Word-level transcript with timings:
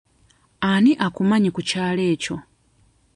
Ani 0.71 0.91
akumanyi 1.05 1.49
ku 1.55 1.61
kyalo 1.69 2.01
ekyo? 2.13 2.35